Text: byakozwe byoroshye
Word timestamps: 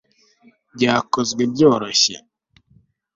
byakozwe 0.75 1.41
byoroshye 1.53 2.15